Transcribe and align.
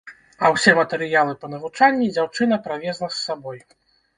А 0.45 0.49
ўсе 0.53 0.71
матэрыялы 0.79 1.35
па 1.45 1.49
навучанні 1.53 2.07
дзяўчына 2.15 2.61
правезла 2.67 3.07
з 3.15 3.21
сабой. 3.25 3.63